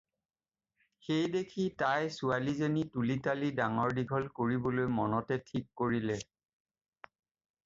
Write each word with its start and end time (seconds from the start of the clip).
সেইদেখি 1.07 1.65
তাই 1.81 2.07
ছোৱালীজনী 2.15 2.85
তুলি-তালি 2.95 3.51
ডাঙৰ-দীঘল 3.61 4.27
কৰিবলৈ 4.41 4.89
মনতে 5.01 5.39
ঠিক 5.53 5.71
কৰিলে। 5.85 6.19